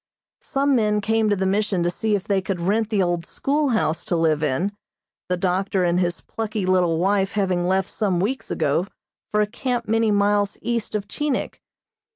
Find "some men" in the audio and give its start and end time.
0.41-0.99